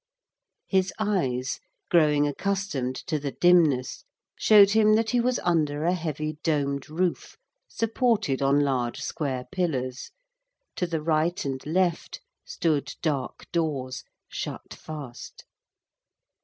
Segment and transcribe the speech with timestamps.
[0.67, 1.59] His eyes,
[1.91, 4.03] growing accustomed to the dimness,
[4.35, 10.09] showed him that he was under a heavy domed roof supported on large square pillars
[10.77, 15.45] to the right and left stood dark doors, shut fast.